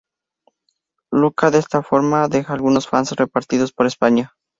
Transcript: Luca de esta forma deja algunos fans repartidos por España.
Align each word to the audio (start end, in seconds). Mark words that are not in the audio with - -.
Luca 1.11 1.51
de 1.51 1.59
esta 1.59 1.83
forma 1.83 2.27
deja 2.27 2.53
algunos 2.53 2.87
fans 2.87 3.11
repartidos 3.11 3.71
por 3.71 3.85
España. 3.85 4.33